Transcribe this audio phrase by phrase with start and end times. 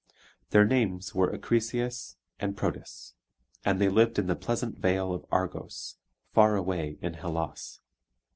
[0.49, 3.13] Their names were Acrisius and Proetus,
[3.63, 5.97] and they lived in the pleasant vale of Argos,
[6.33, 7.81] far away in Hellas.